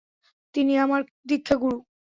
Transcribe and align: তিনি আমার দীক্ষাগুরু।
তিনি 0.55 0.73
আমার 0.77 1.01
দীক্ষাগুরু। 1.29 1.77